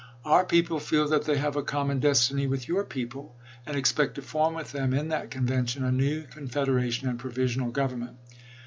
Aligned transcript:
Our 0.25 0.43
people 0.45 0.79
feel 0.79 1.07
that 1.09 1.25
they 1.25 1.37
have 1.37 1.55
a 1.55 1.61
common 1.61 1.99
destiny 1.99 2.47
with 2.47 2.67
your 2.67 2.83
people, 2.83 3.35
and 3.67 3.77
expect 3.77 4.15
to 4.15 4.23
form 4.23 4.55
with 4.55 4.71
them, 4.71 4.95
in 4.95 5.09
that 5.09 5.29
convention, 5.29 5.83
a 5.83 5.91
new 5.91 6.23
confederation 6.23 7.07
and 7.07 7.19
provisional 7.19 7.69
government. 7.69 8.17